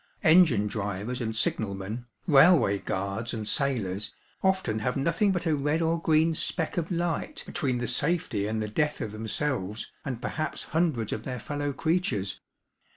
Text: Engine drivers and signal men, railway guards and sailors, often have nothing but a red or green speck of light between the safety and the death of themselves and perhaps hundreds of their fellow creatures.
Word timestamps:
Engine 0.23 0.65
drivers 0.65 1.21
and 1.21 1.35
signal 1.35 1.75
men, 1.75 2.07
railway 2.25 2.79
guards 2.79 3.35
and 3.35 3.47
sailors, 3.47 4.11
often 4.41 4.79
have 4.79 4.97
nothing 4.97 5.31
but 5.31 5.45
a 5.45 5.55
red 5.55 5.79
or 5.79 6.01
green 6.01 6.33
speck 6.33 6.75
of 6.75 6.89
light 6.89 7.43
between 7.45 7.77
the 7.77 7.87
safety 7.87 8.47
and 8.47 8.63
the 8.63 8.67
death 8.67 8.99
of 8.99 9.11
themselves 9.11 9.91
and 10.03 10.19
perhaps 10.19 10.63
hundreds 10.63 11.13
of 11.13 11.23
their 11.23 11.37
fellow 11.37 11.71
creatures. 11.71 12.41